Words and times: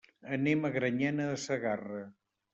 Anem 0.37 0.65
a 0.69 0.71
Granyena 0.77 1.29
de 1.33 1.37
Segarra. 1.45 2.03